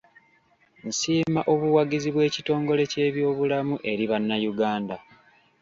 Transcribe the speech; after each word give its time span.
Nsiima 0.87 1.41
obuwagizi 1.53 2.09
bw'ekitongole 2.11 2.83
ky'ebyobulamu 2.91 3.75
eri 3.91 4.05
bannayuganda. 4.11 4.95